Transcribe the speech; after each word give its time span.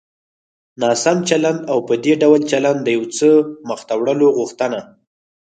ناسم 0.81 1.17
چلند 1.29 1.59
او 1.71 1.77
په 1.87 1.93
دې 2.03 2.13
ډول 2.21 2.41
چلند 2.51 2.79
د 2.83 2.87
يو 2.95 3.03
څه 3.17 3.29
مخته 3.69 3.93
وړلو 3.97 4.27
غوښتنه. 4.37 4.79